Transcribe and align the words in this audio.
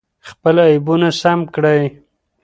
خپل 0.29 0.55
عیبونه 0.69 1.09
سم 1.21 1.39
کړئ. 1.53 1.81